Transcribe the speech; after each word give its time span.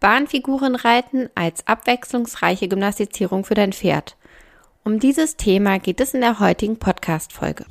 Bahnfigurenreiten 0.00 1.28
als 1.34 1.66
abwechslungsreiche 1.66 2.68
Gymnastizierung 2.68 3.44
für 3.44 3.52
dein 3.52 3.74
Pferd. 3.74 4.16
Um 4.82 4.98
dieses 4.98 5.36
Thema 5.36 5.78
geht 5.78 6.00
es 6.00 6.14
in 6.14 6.22
der 6.22 6.40
heutigen 6.40 6.78
Podcast-Folge. 6.78 7.66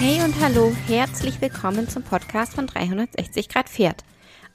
Hey 0.00 0.22
und 0.24 0.34
hallo, 0.40 0.72
herzlich 0.86 1.42
willkommen 1.42 1.90
zum 1.90 2.04
Podcast 2.04 2.54
von 2.54 2.66
360 2.66 3.50
Grad 3.50 3.68
Pferd. 3.68 4.02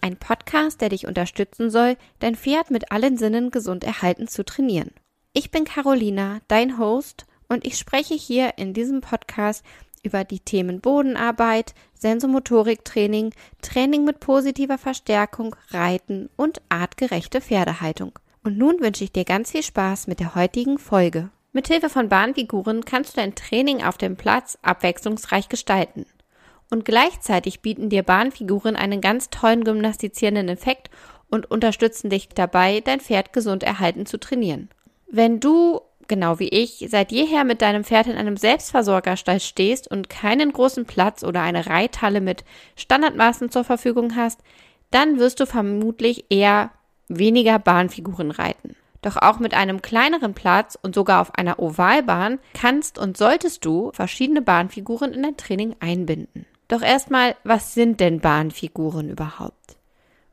Ein 0.02 0.18
Podcast, 0.18 0.82
der 0.82 0.90
dich 0.90 1.06
unterstützen 1.06 1.70
soll, 1.70 1.98
dein 2.18 2.36
Pferd 2.36 2.72
mit 2.72 2.92
allen 2.92 3.18
Sinnen 3.18 3.52
gesund 3.52 3.84
erhalten 3.84 4.28
zu 4.28 4.44
trainieren. 4.44 4.90
Ich 5.36 5.50
bin 5.50 5.66
Carolina, 5.66 6.42
dein 6.48 6.78
Host, 6.78 7.26
und 7.48 7.66
ich 7.66 7.80
spreche 7.80 8.14
hier 8.14 8.54
in 8.58 8.76
diesem 8.76 9.02
Podcast 9.02 9.66
über 10.04 10.24
die 10.24 10.40
Themen 10.40 10.80
Bodenarbeit, 10.80 11.74
Sensomotoriktraining, 11.96 13.34
Training 13.64 14.06
mit 14.06 14.20
positiver 14.20 14.78
Verstärkung, 14.78 15.56
Reiten 15.72 16.30
und 16.36 16.62
artgerechte 16.70 17.42
Pferdehaltung. 17.42 18.12
Und 18.44 18.60
nun 18.60 18.80
wünsche 18.80 19.04
ich 19.04 19.12
dir 19.12 19.26
ganz 19.26 19.50
viel 19.50 19.64
Spaß 19.64 20.06
mit 20.06 20.20
der 20.20 20.36
heutigen 20.36 20.78
Folge. 20.78 21.30
Mithilfe 21.52 21.90
von 21.90 22.10
Bahnfiguren 22.10 22.86
kannst 22.86 23.14
du 23.14 23.22
dein 23.22 23.34
Training 23.34 23.84
auf 23.84 23.98
dem 23.98 24.16
Platz 24.18 24.60
abwechslungsreich 24.62 25.50
gestalten. 25.50 26.06
Und 26.70 26.86
gleichzeitig 26.86 27.62
bieten 27.62 27.90
dir 27.90 28.04
Bahnfiguren 28.04 28.76
einen 28.76 29.02
ganz 29.02 29.32
tollen 29.32 29.64
gymnastizierenden 29.64 30.50
Effekt 30.50 30.92
und 31.32 31.50
unterstützen 31.50 32.12
dich 32.12 32.30
dabei, 32.30 32.82
dein 32.82 33.00
Pferd 33.00 33.34
gesund 33.34 33.64
erhalten 33.64 34.06
zu 34.06 34.20
trainieren. 34.20 34.70
Wenn 35.16 35.40
du, 35.40 35.80
genau 36.08 36.40
wie 36.40 36.50
ich, 36.50 36.88
seit 36.90 37.12
jeher 37.12 37.44
mit 37.44 37.62
deinem 37.62 37.84
Pferd 37.84 38.08
in 38.08 38.18
einem 38.18 38.36
Selbstversorgerstall 38.36 39.40
stehst 39.40 39.88
und 39.88 40.10
keinen 40.10 40.52
großen 40.52 40.86
Platz 40.86 41.24
oder 41.24 41.44
eine 41.44 41.68
Reithalle 41.68 42.20
mit 42.20 42.44
Standardmaßen 42.78 43.52
zur 43.52 43.64
Verfügung 43.64 44.16
hast, 44.16 44.40
dann 44.90 45.20
wirst 45.20 45.40
du 45.40 45.46
vermutlich 45.46 46.26
eher 46.32 46.72
weniger 47.10 47.60
Bahnfiguren 47.60 48.32
reiten. 48.32 48.76
Doch 49.04 49.18
auch 49.18 49.38
mit 49.38 49.54
einem 49.54 49.84
kleineren 49.84 50.34
Platz 50.34 50.80
und 50.82 50.96
sogar 50.96 51.22
auf 51.22 51.38
einer 51.38 51.60
Ovalbahn 51.60 52.40
kannst 52.56 52.98
und 52.98 53.16
solltest 53.16 53.64
du 53.66 53.92
verschiedene 53.94 54.42
Bahnfiguren 54.42 55.14
in 55.14 55.22
dein 55.22 55.38
Training 55.38 55.76
einbinden. 55.80 56.48
Doch 56.70 56.82
erstmal, 56.82 57.36
was 57.44 57.76
sind 57.76 58.00
denn 58.00 58.20
Bahnfiguren 58.20 59.12
überhaupt? 59.12 59.78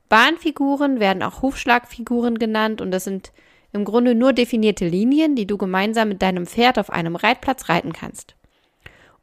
Bahnfiguren 0.09 1.01
werden 1.01 1.23
auch 1.23 1.43
Hufschlagfiguren 1.43 2.39
genannt 2.39 2.81
und 2.81 2.93
das 2.93 3.05
sind 3.05 3.31
im 3.73 3.85
Grunde 3.85 4.15
nur 4.15 4.33
definierte 4.33 4.87
Linien, 4.87 5.37
die 5.37 5.47
du 5.47 5.57
gemeinsam 5.57 6.09
mit 6.09 6.23
deinem 6.23 6.47
Pferd 6.47 6.79
auf 6.79 6.91
einem 6.91 7.17
Reitplatz 7.17 7.69
reiten 7.69 7.93
kannst. 7.93 8.35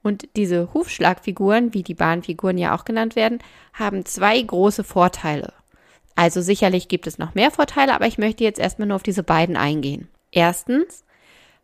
Und 0.03 0.28
diese 0.36 0.73
Hufschlagfiguren, 0.73 1.73
wie 1.73 1.84
die 1.84 1.94
Bahnfiguren 1.94 2.58
ja 2.58 2.75
auch 2.75 2.86
genannt 2.86 3.16
werden, 3.16 3.40
haben 3.73 4.06
zwei 4.06 4.42
große 4.42 4.84
Vorteile. 4.84 5.53
Also 6.16 6.42
sicherlich 6.42 6.88
gibt 6.88 7.08
es 7.08 7.18
noch 7.18 7.36
mehr 7.36 7.52
Vorteile, 7.52 7.94
aber 7.94 8.08
ich 8.08 8.18
möchte 8.18 8.44
jetzt 8.44 8.59
erstmal 8.59 8.88
nur 8.88 8.95
auf 8.95 9.03
diese 9.03 9.23
beiden 9.23 9.58
eingehen. 9.58 10.08
Erstens, 10.31 11.03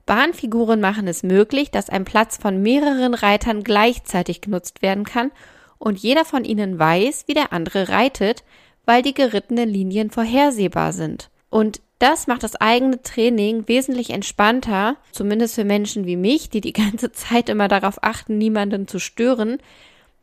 Bahnfiguren 0.05 0.81
machen 0.81 1.07
es 1.07 1.23
möglich, 1.23 1.71
dass 1.71 1.89
ein 1.89 2.05
Platz 2.05 2.37
von 2.37 2.61
mehreren 2.61 3.13
Reitern 3.13 3.63
gleichzeitig 3.63 4.41
genutzt 4.41 4.81
werden 4.81 5.05
kann 5.05 5.31
und 5.79 5.99
jeder 5.99 6.25
von 6.25 6.43
ihnen 6.43 6.77
weiß, 6.77 7.25
wie 7.27 7.33
der 7.33 7.53
andere 7.53 7.89
reitet, 7.89 8.43
weil 8.85 9.01
die 9.01 9.13
gerittenen 9.13 9.69
Linien 9.69 10.11
vorhersehbar 10.11 10.91
sind. 10.91 11.29
Und 11.49 11.81
das 11.99 12.27
macht 12.27 12.43
das 12.43 12.55
eigene 12.55 13.01
Training 13.01 13.67
wesentlich 13.67 14.09
entspannter, 14.09 14.97
zumindest 15.11 15.55
für 15.55 15.63
Menschen 15.63 16.05
wie 16.05 16.17
mich, 16.17 16.49
die 16.49 16.61
die 16.61 16.73
ganze 16.73 17.11
Zeit 17.13 17.49
immer 17.49 17.67
darauf 17.67 18.03
achten, 18.03 18.37
niemanden 18.37 18.87
zu 18.87 18.99
stören. 18.99 19.59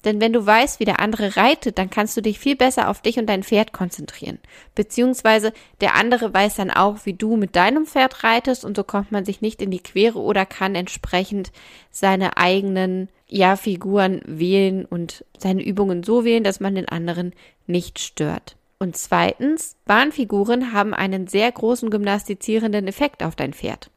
Denn 0.05 0.21
wenn 0.21 0.33
du 0.33 0.45
weißt, 0.45 0.81
wie 0.81 0.87
der 0.87 1.01
andere 1.01 1.37
reitet, 1.37 1.77
dann 1.77 1.91
kannst 1.91 2.17
du 2.17 2.23
dich 2.23 2.39
viel 2.39 2.57
besser 2.57 2.89
auf 2.89 3.03
dich 3.03 3.19
und 3.19 3.27
dein 3.27 3.43
Pferd 3.43 3.73
konzentrieren. 3.73 4.39
Beziehungsweise 4.75 5.53
der 5.83 5.95
andere 5.95 6.33
weiß 6.33 6.57
dann 6.57 6.71
auch, 6.71 7.05
wie 7.05 7.13
du 7.13 7.37
mit 7.37 7.55
deinem 7.55 7.87
Pferd 7.87 8.25
reitest 8.25 8.65
und 8.65 8.77
so 8.77 8.85
kommt 8.85 9.13
man 9.13 9.27
sich 9.27 9.43
nicht 9.43 9.61
in 9.61 9.71
die 9.71 9.83
Quere 9.83 10.19
oder 10.19 10.47
kann 10.47 10.75
entsprechend 10.75 11.53
seine 11.91 12.39
eigenen, 12.39 13.11
ja, 13.29 13.57
Figuren 13.57 14.23
wählen 14.25 14.87
und 14.87 15.25
seine 15.39 15.63
Übungen 15.63 16.03
so 16.03 16.25
wählen, 16.25 16.45
dass 16.45 16.61
man 16.61 16.75
den 16.75 16.89
anderen 16.89 17.35
nicht 17.67 17.99
stört. 17.99 18.57
Und 18.83 18.97
zweitens, 18.97 19.77
Bahnfiguren 19.85 20.73
haben 20.73 20.95
einen 20.95 21.27
sehr 21.27 21.53
großen 21.53 21.91
gymnastizierenden 21.91 22.89
Effekt 22.89 23.23
auf 23.23 23.37
dein 23.37 23.53
Pferd. 23.53 23.91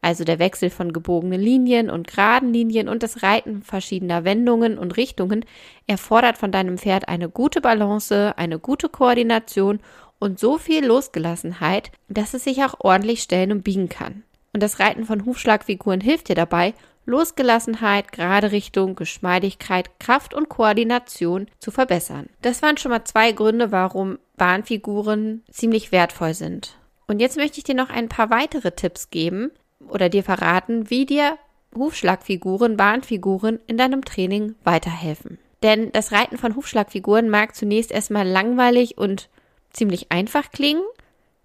Also 0.00 0.24
der 0.24 0.38
Wechsel 0.38 0.70
von 0.70 0.94
gebogenen 0.94 1.40
Linien 1.40 1.90
und 1.90 2.06
geraden 2.06 2.54
Linien 2.54 2.88
und 2.88 3.02
das 3.02 3.22
Reiten 3.22 3.62
verschiedener 3.62 4.24
Wendungen 4.24 4.78
und 4.78 4.96
Richtungen 4.96 5.44
erfordert 5.86 6.38
von 6.38 6.50
deinem 6.50 6.78
Pferd 6.78 7.06
eine 7.06 7.28
gute 7.28 7.60
Balance, 7.60 8.32
eine 8.38 8.58
gute 8.58 8.88
Koordination 8.88 9.80
und 10.18 10.38
so 10.38 10.56
viel 10.56 10.86
Losgelassenheit, 10.86 11.92
dass 12.08 12.32
es 12.32 12.44
sich 12.44 12.64
auch 12.64 12.76
ordentlich 12.78 13.20
stellen 13.20 13.52
und 13.52 13.62
biegen 13.62 13.90
kann. 13.90 14.22
Und 14.54 14.62
das 14.62 14.80
Reiten 14.80 15.04
von 15.04 15.26
Hufschlagfiguren 15.26 16.00
hilft 16.00 16.28
dir 16.28 16.34
dabei, 16.34 16.72
Losgelassenheit, 17.08 18.12
gerade 18.12 18.52
Richtung, 18.52 18.94
Geschmeidigkeit, 18.94 19.98
Kraft 19.98 20.34
und 20.34 20.50
Koordination 20.50 21.46
zu 21.58 21.70
verbessern. 21.70 22.28
Das 22.42 22.60
waren 22.60 22.76
schon 22.76 22.90
mal 22.90 23.04
zwei 23.04 23.32
Gründe, 23.32 23.72
warum 23.72 24.18
Bahnfiguren 24.36 25.42
ziemlich 25.50 25.90
wertvoll 25.90 26.34
sind. 26.34 26.76
Und 27.06 27.20
jetzt 27.20 27.38
möchte 27.38 27.56
ich 27.56 27.64
dir 27.64 27.74
noch 27.74 27.88
ein 27.88 28.10
paar 28.10 28.28
weitere 28.28 28.72
Tipps 28.72 29.08
geben 29.08 29.50
oder 29.88 30.10
dir 30.10 30.22
verraten, 30.22 30.90
wie 30.90 31.06
dir 31.06 31.38
Hufschlagfiguren, 31.74 32.76
Bahnfiguren 32.76 33.58
in 33.66 33.78
deinem 33.78 34.04
Training 34.04 34.54
weiterhelfen. 34.62 35.38
Denn 35.62 35.90
das 35.92 36.12
Reiten 36.12 36.36
von 36.36 36.56
Hufschlagfiguren 36.56 37.30
mag 37.30 37.56
zunächst 37.56 37.90
erstmal 37.90 38.28
langweilig 38.28 38.98
und 38.98 39.30
ziemlich 39.70 40.12
einfach 40.12 40.50
klingen, 40.50 40.84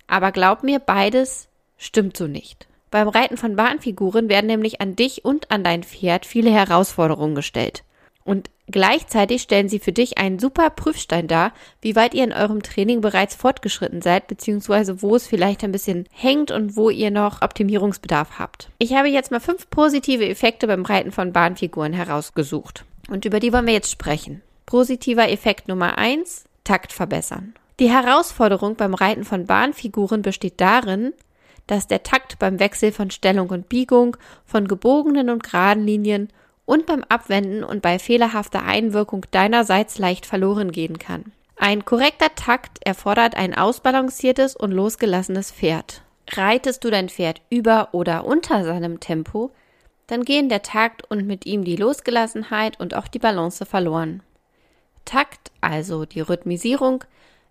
aber 0.08 0.34
glaub 0.34 0.64
mir, 0.64 0.80
beides 0.80 1.48
stimmt 1.78 2.18
so 2.18 2.28
nicht. 2.28 2.68
Beim 2.94 3.08
Reiten 3.08 3.38
von 3.38 3.56
Bahnfiguren 3.56 4.30
werden 4.30 4.46
nämlich 4.46 4.80
an 4.80 4.96
dich 4.96 5.26
und 5.26 5.50
an 5.50 5.64
dein 5.64 5.82
Pferd 5.82 6.28
viele 6.28 6.52
Herausforderungen 6.52 7.34
gestellt. 7.34 7.84
Und 8.24 8.52
gleichzeitig 8.68 9.42
stellen 9.42 9.68
sie 9.68 9.80
für 9.80 9.92
dich 9.92 10.20
einen 10.20 10.38
super 10.38 10.70
Prüfstein 10.70 11.28
dar, 11.28 11.54
wie 11.82 11.96
weit 11.96 12.14
ihr 12.14 12.24
in 12.24 12.32
eurem 12.32 12.62
Training 12.62 13.02
bereits 13.02 13.34
fortgeschritten 13.34 14.04
seid, 14.04 14.28
beziehungsweise 14.28 15.02
wo 15.02 15.16
es 15.16 15.26
vielleicht 15.26 15.64
ein 15.64 15.72
bisschen 15.72 16.08
hängt 16.12 16.52
und 16.52 16.76
wo 16.76 16.92
ihr 16.92 17.10
noch 17.10 17.42
Optimierungsbedarf 17.42 18.38
habt. 18.38 18.70
Ich 18.78 18.94
habe 18.94 19.08
jetzt 19.08 19.32
mal 19.32 19.40
fünf 19.40 19.72
positive 19.72 20.30
Effekte 20.30 20.68
beim 20.68 20.86
Reiten 20.86 21.12
von 21.12 21.34
Bahnfiguren 21.34 21.94
herausgesucht. 21.94 22.86
Und 23.10 23.26
über 23.26 23.40
die 23.40 23.52
wollen 23.52 23.66
wir 23.66 23.74
jetzt 23.74 23.90
sprechen. 23.90 24.44
Positiver 24.68 25.32
Effekt 25.32 25.68
Nummer 25.68 25.98
eins: 25.98 26.44
Takt 26.64 26.94
verbessern. 26.94 27.56
Die 27.80 27.90
Herausforderung 27.90 28.76
beim 28.76 28.94
Reiten 28.94 29.24
von 29.24 29.48
Bahnfiguren 29.48 30.22
besteht 30.22 30.62
darin, 30.62 31.14
dass 31.68 31.88
der 31.88 32.04
Takt 32.04 32.40
beim 32.40 32.60
Wechsel 32.60 32.92
von 32.92 33.12
Stellung 33.12 33.50
und 33.50 33.70
Biegung, 33.70 34.18
von 34.46 34.68
gebogenen 34.68 35.30
und 35.30 35.44
geraden 35.44 35.86
Linien 35.86 36.30
und 36.66 36.86
beim 36.86 37.04
Abwenden 37.04 37.64
und 37.64 37.82
bei 37.82 38.00
fehlerhafter 38.00 38.64
Einwirkung 38.64 39.26
deinerseits 39.32 39.98
leicht 39.98 40.26
verloren 40.26 40.72
gehen 40.72 41.00
kann. 41.00 41.32
Ein 41.56 41.86
korrekter 41.86 42.34
Takt 42.36 42.80
erfordert 42.86 43.36
ein 43.36 43.56
ausbalanciertes 43.56 44.56
und 44.56 44.72
losgelassenes 44.72 45.52
Pferd. 45.52 46.02
Reitest 46.32 46.84
du 46.84 46.90
dein 46.90 47.10
Pferd 47.10 47.42
über 47.50 47.90
oder 47.92 48.26
unter 48.26 48.64
seinem 48.64 49.00
Tempo, 49.00 49.52
dann 50.08 50.24
gehen 50.24 50.50
der 50.50 50.62
Takt 50.62 51.10
und 51.10 51.26
mit 51.26 51.46
ihm 51.46 51.64
die 51.64 51.76
Losgelassenheit 51.76 52.80
und 52.80 52.94
auch 52.96 53.08
die 53.08 53.20
Balance 53.20 53.66
verloren. 53.66 54.22
Takt, 55.06 55.52
also 55.62 56.06
die 56.06 56.22
Rhythmisierung, 56.22 57.04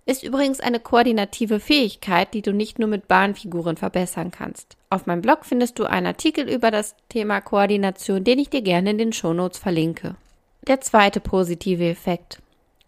ist 0.05 0.23
übrigens 0.23 0.61
eine 0.61 0.81
koordinative 0.81 1.61
Fähigkeit, 1.61 2.35
die 2.35 2.43
du 2.43 2.53
nicht 2.53 2.79
nur 2.79 2.89
mit 2.89 3.07
Bahnfiguren 3.07 3.77
verbessern 3.77 4.31
kannst. 4.31 4.77
Auf 4.91 5.07
meinem 5.07 5.23
Blog 5.23 5.45
findest 5.45 5.79
du 5.79 5.85
einen 5.85 6.07
Artikel 6.07 6.49
über 6.49 6.71
das 6.71 6.97
Thema 7.09 7.41
Koordination, 7.41 8.25
den 8.25 8.39
ich 8.39 8.51
dir 8.51 8.63
gerne 8.63 8.91
in 8.91 8.99
den 8.99 9.13
Shownotes 9.13 9.59
verlinke. 9.59 10.17
Der 10.67 10.81
zweite 10.81 11.21
positive 11.21 11.89
Effekt. 11.89 12.41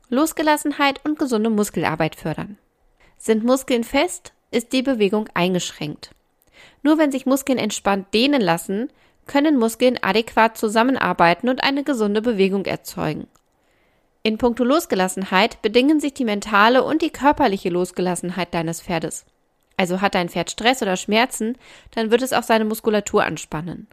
Losgelassenheit 0.09 1.05
und 1.05 1.19
gesunde 1.19 1.51
Muskelarbeit 1.51 2.17
fördern. 2.17 2.59
Sind 3.17 3.45
Muskeln 3.45 3.85
fest, 3.85 4.33
ist 4.51 4.73
die 4.73 4.83
Bewegung 4.83 5.29
eingeschränkt. 5.35 6.11
Nur 6.83 6.99
wenn 6.99 7.11
sich 7.11 7.27
Muskeln 7.27 7.59
entspannt 7.59 8.13
dehnen 8.13 8.43
lassen, 8.43 8.91
können 9.27 9.59
Muskeln 9.59 9.99
adäquat 10.03 10.59
zusammenarbeiten 10.59 11.49
und 11.49 11.63
eine 11.63 11.85
gesunde 11.85 12.23
Bewegung 12.23 12.67
erzeugen. 12.67 13.27
In 14.27 14.39
puncto 14.39 14.65
Losgelassenheit 14.65 15.61
bedingen 15.61 16.01
sich 16.01 16.15
die 16.15 16.25
mentale 16.25 16.83
und 16.83 17.03
die 17.03 17.11
körperliche 17.11 17.69
Losgelassenheit 17.69 18.55
deines 18.55 18.81
Pferdes. 18.81 19.27
Also 19.77 20.01
hat 20.01 20.15
dein 20.15 20.31
Pferd 20.31 20.51
Stress 20.51 20.81
oder 20.81 20.97
Schmerzen, 20.97 21.59
dann 21.91 22.11
wird 22.11 22.23
es 22.23 22.33
auch 22.33 22.43
seine 22.43 22.65
Muskulatur 22.65 23.23
anspannen. 23.23 23.87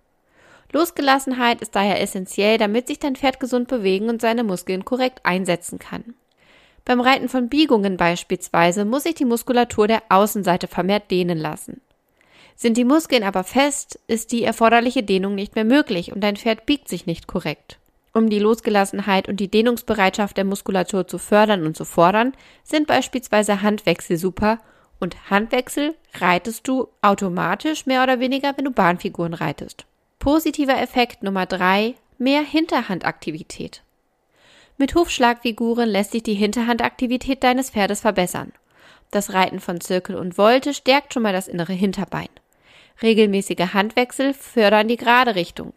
Losgelassenheit 0.72 1.62
ist 1.62 1.76
daher 1.76 2.00
essentiell, 2.00 2.58
damit 2.58 2.88
sich 2.88 2.98
dein 2.98 3.18
Pferd 3.18 3.42
gesund 3.42 3.68
bewegen 3.68 4.08
und 4.08 4.22
seine 4.22 4.46
Muskeln 4.46 4.86
korrekt 4.86 5.20
einsetzen 5.26 5.80
kann. 5.80 6.14
Beim 6.86 7.02
Reiten 7.02 7.28
von 7.28 7.50
Biegungen 7.50 7.98
beispielsweise 7.98 8.86
muss 8.86 9.04
sich 9.04 9.16
die 9.16 9.26
Muskulatur 9.26 9.88
der 9.88 10.04
Außenseite 10.08 10.68
vermehrt 10.68 11.12
dehnen 11.12 11.40
lassen. 11.40 11.82
Sind 12.56 12.78
die 12.78 12.86
Muskeln 12.86 13.24
aber 13.24 13.44
fest, 13.44 14.00
ist 14.08 14.32
die 14.32 14.46
erforderliche 14.46 15.04
Dehnung 15.04 15.36
nicht 15.36 15.56
mehr 15.56 15.66
möglich 15.66 16.14
und 16.14 16.22
dein 16.22 16.38
Pferd 16.38 16.66
biegt 16.66 16.88
sich 16.88 17.06
nicht 17.06 17.28
korrekt. 17.28 17.81
Um 18.14 18.30
die 18.30 18.40
Losgelassenheit 18.40 19.30
und 19.30 19.40
die 19.40 19.50
Dehnungsbereitschaft 19.50 20.36
der 20.36 20.44
Muskulatur 20.44 21.08
zu 21.08 21.18
fördern 21.18 21.66
und 21.66 21.78
zu 21.78 21.86
fordern, 21.86 22.34
sind 22.64 22.88
beispielsweise 22.88 23.62
Handwechsel 23.62 24.18
super 24.18 24.60
und 25.00 25.30
Handwechsel 25.30 25.96
reitest 26.16 26.68
du 26.68 26.88
automatisch 27.02 27.86
mehr 27.86 28.04
oder 28.04 28.20
weniger, 28.20 28.54
wenn 28.58 28.66
du 28.66 28.72
Bahnfiguren 28.72 29.34
reitest. 29.34 29.86
Positiver 30.20 30.80
Effekt 30.80 31.24
Nummer 31.24 31.46
drei: 31.46 31.96
mehr 32.18 32.42
Hinterhandaktivität. 32.42 33.82
Mit 34.78 34.94
Hufschlagfiguren 34.94 35.90
lässt 35.90 36.12
sich 36.12 36.24
die 36.24 36.34
Hinterhandaktivität 36.34 37.44
deines 37.44 37.70
Pferdes 37.72 38.02
verbessern. 38.02 38.52
Das 39.10 39.34
Reiten 39.34 39.60
von 39.60 39.82
Zirkel 39.82 40.16
und 40.16 40.36
Volte 40.36 40.74
stärkt 40.74 41.14
schon 41.14 41.24
mal 41.24 41.34
das 41.34 41.48
innere 41.48 41.74
Hinterbein. 41.74 42.30
Regelmäßige 43.02 43.74
Handwechsel 43.74 44.34
fördern 44.34 44.88
die 44.88 44.98
gerade 44.98 45.36
Richtung. 45.36 45.74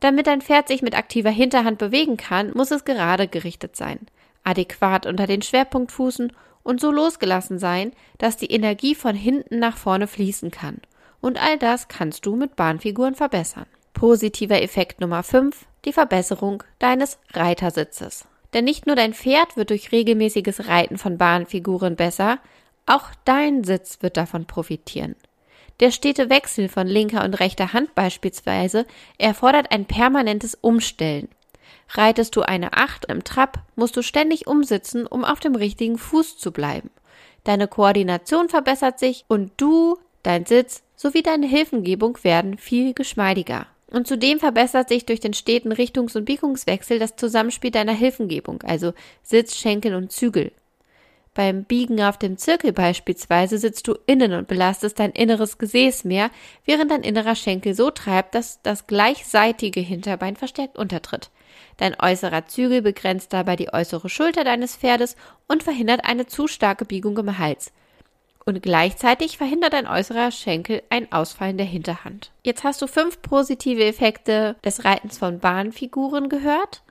Damit 0.00 0.26
dein 0.26 0.40
Pferd 0.40 0.68
sich 0.68 0.82
mit 0.82 0.96
aktiver 0.96 1.30
Hinterhand 1.30 1.78
bewegen 1.78 2.16
kann, 2.16 2.52
muss 2.54 2.70
es 2.70 2.84
gerade 2.84 3.28
gerichtet 3.28 3.76
sein, 3.76 4.00
adäquat 4.44 5.06
unter 5.06 5.26
den 5.26 5.42
Schwerpunkt 5.42 5.92
fußen 5.92 6.32
und 6.62 6.80
so 6.80 6.90
losgelassen 6.90 7.58
sein, 7.58 7.92
dass 8.18 8.36
die 8.36 8.50
Energie 8.50 8.94
von 8.94 9.14
hinten 9.14 9.58
nach 9.58 9.76
vorne 9.76 10.06
fließen 10.06 10.50
kann. 10.50 10.80
Und 11.20 11.42
all 11.42 11.58
das 11.58 11.88
kannst 11.88 12.24
du 12.24 12.34
mit 12.34 12.56
Bahnfiguren 12.56 13.14
verbessern. 13.14 13.66
Positiver 13.92 14.62
Effekt 14.62 15.00
Nummer 15.00 15.22
5, 15.22 15.66
die 15.84 15.92
Verbesserung 15.92 16.62
deines 16.78 17.18
Reitersitzes. 17.34 18.24
Denn 18.54 18.64
nicht 18.64 18.86
nur 18.86 18.96
dein 18.96 19.12
Pferd 19.14 19.56
wird 19.56 19.70
durch 19.70 19.92
regelmäßiges 19.92 20.66
Reiten 20.68 20.96
von 20.96 21.18
Bahnfiguren 21.18 21.96
besser, 21.96 22.38
auch 22.86 23.10
dein 23.24 23.64
Sitz 23.64 23.98
wird 24.00 24.16
davon 24.16 24.46
profitieren. 24.46 25.14
Der 25.80 25.90
stete 25.90 26.28
Wechsel 26.28 26.68
von 26.68 26.86
linker 26.86 27.24
und 27.24 27.40
rechter 27.40 27.72
Hand 27.72 27.94
beispielsweise 27.94 28.86
erfordert 29.16 29.72
ein 29.72 29.86
permanentes 29.86 30.54
Umstellen. 30.60 31.28
Reitest 31.88 32.36
du 32.36 32.42
eine 32.42 32.74
Acht 32.74 33.06
im 33.06 33.24
Trab, 33.24 33.60
musst 33.76 33.96
du 33.96 34.02
ständig 34.02 34.46
umsitzen, 34.46 35.06
um 35.06 35.24
auf 35.24 35.40
dem 35.40 35.54
richtigen 35.54 35.98
Fuß 35.98 36.36
zu 36.36 36.52
bleiben. 36.52 36.90
Deine 37.44 37.66
Koordination 37.66 38.48
verbessert 38.50 38.98
sich 38.98 39.24
und 39.26 39.52
du, 39.56 39.98
dein 40.22 40.44
Sitz 40.44 40.82
sowie 40.94 41.22
deine 41.22 41.46
Hilfengebung 41.46 42.18
werden 42.22 42.58
viel 42.58 42.92
geschmeidiger. 42.92 43.66
Und 43.90 44.06
zudem 44.06 44.38
verbessert 44.38 44.88
sich 44.88 45.06
durch 45.06 45.18
den 45.18 45.32
steten 45.32 45.72
Richtungs- 45.72 46.16
und 46.16 46.26
Biegungswechsel 46.26 46.98
das 46.98 47.16
Zusammenspiel 47.16 47.70
deiner 47.70 47.94
Hilfengebung, 47.94 48.62
also 48.62 48.92
Sitz, 49.22 49.56
Schenkel 49.56 49.94
und 49.94 50.12
Zügel. 50.12 50.52
Beim 51.34 51.64
Biegen 51.64 52.02
auf 52.02 52.18
dem 52.18 52.38
Zirkel 52.38 52.72
beispielsweise 52.72 53.58
sitzt 53.58 53.86
du 53.86 53.94
innen 54.06 54.32
und 54.32 54.48
belastest 54.48 54.98
dein 54.98 55.12
inneres 55.12 55.58
Gesäß 55.58 56.04
mehr, 56.04 56.30
während 56.64 56.90
dein 56.90 57.02
innerer 57.02 57.36
Schenkel 57.36 57.74
so 57.74 57.90
treibt, 57.90 58.34
dass 58.34 58.60
das 58.62 58.88
gleichseitige 58.88 59.80
Hinterbein 59.80 60.34
verstärkt 60.34 60.76
untertritt. 60.76 61.30
Dein 61.76 61.94
äußerer 61.98 62.46
Zügel 62.46 62.82
begrenzt 62.82 63.32
dabei 63.32 63.54
die 63.54 63.72
äußere 63.72 64.08
Schulter 64.08 64.42
deines 64.42 64.76
Pferdes 64.76 65.16
und 65.46 65.62
verhindert 65.62 66.04
eine 66.04 66.26
zu 66.26 66.48
starke 66.48 66.84
Biegung 66.84 67.16
im 67.18 67.38
Hals. 67.38 67.72
Und 68.44 68.62
gleichzeitig 68.62 69.36
verhindert 69.36 69.74
dein 69.74 69.86
äußerer 69.86 70.32
Schenkel 70.32 70.82
ein 70.90 71.12
Ausfallen 71.12 71.58
der 71.58 71.66
Hinterhand. 71.66 72.32
Jetzt 72.42 72.64
hast 72.64 72.82
du 72.82 72.88
fünf 72.88 73.22
positive 73.22 73.84
Effekte 73.84 74.56
des 74.64 74.84
Reitens 74.84 75.18
von 75.18 75.38
Bahnfiguren 75.38 76.28
gehört. 76.28 76.82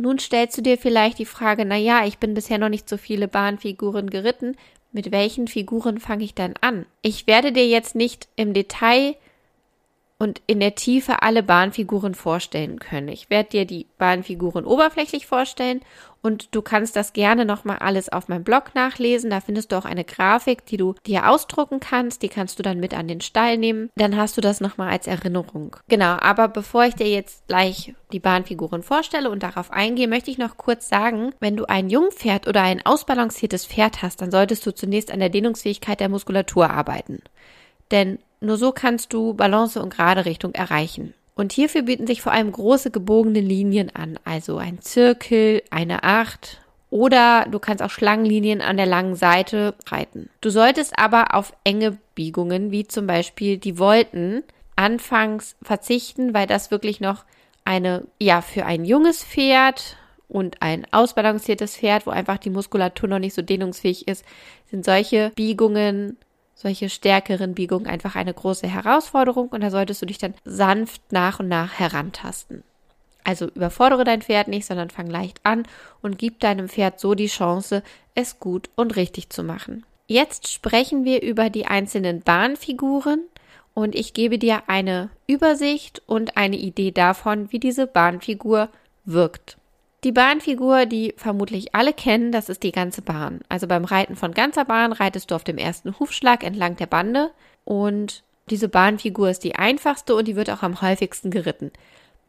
Nun 0.00 0.18
stellst 0.18 0.56
du 0.56 0.62
dir 0.62 0.78
vielleicht 0.78 1.18
die 1.18 1.26
Frage, 1.26 1.66
na 1.66 1.76
ja, 1.76 2.06
ich 2.06 2.16
bin 2.16 2.32
bisher 2.32 2.56
noch 2.56 2.70
nicht 2.70 2.88
so 2.88 2.96
viele 2.96 3.28
Bahnfiguren 3.28 4.08
geritten. 4.08 4.56
Mit 4.92 5.12
welchen 5.12 5.46
Figuren 5.46 6.00
fange 6.00 6.24
ich 6.24 6.34
dann 6.34 6.54
an? 6.62 6.86
Ich 7.02 7.26
werde 7.26 7.52
dir 7.52 7.66
jetzt 7.66 7.94
nicht 7.94 8.26
im 8.34 8.54
Detail 8.54 9.14
und 10.20 10.42
in 10.46 10.60
der 10.60 10.74
Tiefe 10.74 11.22
alle 11.22 11.42
Bahnfiguren 11.42 12.14
vorstellen 12.14 12.78
können. 12.78 13.08
Ich 13.08 13.30
werde 13.30 13.48
dir 13.48 13.64
die 13.64 13.86
Bahnfiguren 13.96 14.66
oberflächlich 14.66 15.26
vorstellen 15.26 15.80
und 16.20 16.54
du 16.54 16.60
kannst 16.60 16.94
das 16.94 17.14
gerne 17.14 17.46
nochmal 17.46 17.78
alles 17.78 18.10
auf 18.10 18.28
meinem 18.28 18.44
Blog 18.44 18.74
nachlesen. 18.74 19.30
Da 19.30 19.40
findest 19.40 19.72
du 19.72 19.76
auch 19.76 19.86
eine 19.86 20.04
Grafik, 20.04 20.66
die 20.66 20.76
du 20.76 20.94
dir 21.06 21.30
ausdrucken 21.30 21.80
kannst. 21.80 22.22
Die 22.22 22.28
kannst 22.28 22.58
du 22.58 22.62
dann 22.62 22.78
mit 22.78 22.92
an 22.92 23.08
den 23.08 23.22
Stall 23.22 23.56
nehmen. 23.56 23.88
Dann 23.96 24.14
hast 24.14 24.36
du 24.36 24.42
das 24.42 24.60
nochmal 24.60 24.90
als 24.90 25.06
Erinnerung. 25.06 25.76
Genau, 25.88 26.18
aber 26.20 26.48
bevor 26.48 26.84
ich 26.84 26.94
dir 26.94 27.08
jetzt 27.08 27.48
gleich 27.48 27.94
die 28.12 28.20
Bahnfiguren 28.20 28.82
vorstelle 28.82 29.30
und 29.30 29.42
darauf 29.42 29.70
eingehe, 29.70 30.06
möchte 30.06 30.30
ich 30.30 30.36
noch 30.36 30.58
kurz 30.58 30.90
sagen, 30.90 31.32
wenn 31.40 31.56
du 31.56 31.64
ein 31.64 31.88
Jungpferd 31.88 32.46
oder 32.46 32.60
ein 32.60 32.84
ausbalanciertes 32.84 33.64
Pferd 33.64 34.02
hast, 34.02 34.20
dann 34.20 34.30
solltest 34.30 34.66
du 34.66 34.74
zunächst 34.74 35.10
an 35.10 35.20
der 35.20 35.30
Dehnungsfähigkeit 35.30 35.98
der 35.98 36.10
Muskulatur 36.10 36.68
arbeiten. 36.68 37.22
Denn 37.90 38.18
nur 38.40 38.56
so 38.56 38.72
kannst 38.72 39.12
du 39.12 39.34
Balance 39.34 39.80
und 39.82 39.90
gerade 39.90 40.24
Richtung 40.24 40.54
erreichen. 40.54 41.14
Und 41.34 41.52
hierfür 41.52 41.82
bieten 41.82 42.06
sich 42.06 42.22
vor 42.22 42.32
allem 42.32 42.52
große 42.52 42.90
gebogene 42.90 43.40
Linien 43.40 43.94
an, 43.94 44.18
also 44.24 44.58
ein 44.58 44.80
Zirkel, 44.80 45.62
eine 45.70 46.02
Acht 46.02 46.60
oder 46.90 47.46
du 47.50 47.58
kannst 47.60 47.82
auch 47.82 47.90
Schlangenlinien 47.90 48.60
an 48.60 48.76
der 48.76 48.86
langen 48.86 49.14
Seite 49.14 49.74
reiten. 49.86 50.28
Du 50.40 50.50
solltest 50.50 50.98
aber 50.98 51.34
auf 51.34 51.54
enge 51.64 51.96
Biegungen, 52.14 52.72
wie 52.72 52.86
zum 52.86 53.06
Beispiel 53.06 53.58
die 53.58 53.78
Volten, 53.78 54.42
anfangs 54.76 55.56
verzichten, 55.62 56.34
weil 56.34 56.46
das 56.46 56.70
wirklich 56.70 57.00
noch 57.00 57.24
eine, 57.64 58.06
ja, 58.18 58.42
für 58.42 58.66
ein 58.66 58.84
junges 58.84 59.22
Pferd 59.22 59.96
und 60.28 60.62
ein 60.62 60.86
ausbalanciertes 60.90 61.76
Pferd, 61.76 62.06
wo 62.06 62.10
einfach 62.10 62.38
die 62.38 62.50
Muskulatur 62.50 63.08
noch 63.08 63.18
nicht 63.18 63.34
so 63.34 63.42
dehnungsfähig 63.42 64.08
ist, 64.08 64.24
sind 64.70 64.84
solche 64.84 65.30
Biegungen 65.34 66.16
solche 66.60 66.90
stärkeren 66.90 67.54
Biegungen 67.54 67.86
einfach 67.86 68.16
eine 68.16 68.34
große 68.34 68.66
Herausforderung 68.66 69.48
und 69.48 69.62
da 69.62 69.70
solltest 69.70 70.02
du 70.02 70.06
dich 70.06 70.18
dann 70.18 70.34
sanft 70.44 71.00
nach 71.10 71.40
und 71.40 71.48
nach 71.48 71.78
herantasten. 71.78 72.62
Also 73.24 73.46
überfordere 73.46 74.04
dein 74.04 74.20
Pferd 74.20 74.48
nicht, 74.48 74.66
sondern 74.66 74.90
fang 74.90 75.06
leicht 75.06 75.40
an 75.42 75.62
und 76.02 76.18
gib 76.18 76.38
deinem 76.40 76.68
Pferd 76.68 77.00
so 77.00 77.14
die 77.14 77.28
Chance, 77.28 77.82
es 78.14 78.40
gut 78.40 78.68
und 78.76 78.96
richtig 78.96 79.30
zu 79.30 79.42
machen. 79.42 79.86
Jetzt 80.06 80.52
sprechen 80.52 81.04
wir 81.04 81.22
über 81.22 81.48
die 81.48 81.66
einzelnen 81.66 82.20
Bahnfiguren 82.20 83.22
und 83.72 83.94
ich 83.94 84.12
gebe 84.12 84.38
dir 84.38 84.64
eine 84.66 85.08
Übersicht 85.26 86.02
und 86.06 86.36
eine 86.36 86.56
Idee 86.56 86.90
davon, 86.90 87.50
wie 87.52 87.60
diese 87.60 87.86
Bahnfigur 87.86 88.68
wirkt. 89.06 89.56
Die 90.02 90.12
Bahnfigur, 90.12 90.86
die 90.86 91.12
vermutlich 91.18 91.74
alle 91.74 91.92
kennen, 91.92 92.32
das 92.32 92.48
ist 92.48 92.62
die 92.62 92.72
ganze 92.72 93.02
Bahn. 93.02 93.40
Also 93.50 93.66
beim 93.66 93.84
Reiten 93.84 94.16
von 94.16 94.32
ganzer 94.32 94.64
Bahn 94.64 94.92
reitest 94.92 95.30
du 95.30 95.34
auf 95.34 95.44
dem 95.44 95.58
ersten 95.58 95.98
Hufschlag 95.98 96.42
entlang 96.42 96.76
der 96.76 96.86
Bande 96.86 97.30
und 97.64 98.22
diese 98.48 98.70
Bahnfigur 98.70 99.28
ist 99.28 99.44
die 99.44 99.56
einfachste 99.56 100.14
und 100.14 100.26
die 100.26 100.36
wird 100.36 100.48
auch 100.48 100.62
am 100.62 100.80
häufigsten 100.80 101.30
geritten. 101.30 101.70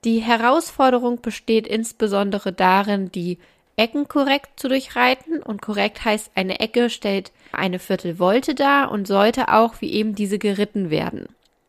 Die 0.04 0.20
Herausforderung 0.20 1.22
besteht 1.22 1.66
insbesondere 1.66 2.52
darin, 2.52 3.10
die 3.12 3.38
Ecken 3.78 4.10
korrekt 4.10 4.60
zu 4.60 4.68
durchreiten 4.68 5.42
und 5.42 5.62
korrekt 5.62 6.04
heißt, 6.04 6.32
eine 6.36 6.60
Ecke 6.60 6.90
stellt 6.90 7.32
eine 7.54 7.80
Viertelvolte 7.80 8.54
dar 8.54 8.92
und 8.92 9.08
sollte 9.08 9.48
auch 9.48 9.76
wie 9.80 9.94
eben 9.94 10.14
diese 10.14 10.40
geritten 10.40 10.90
werden. 10.90 11.28